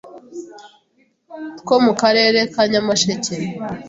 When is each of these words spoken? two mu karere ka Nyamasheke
two 1.65 1.75
mu 1.85 1.93
karere 2.01 2.39
ka 2.53 2.63
Nyamasheke 2.71 3.35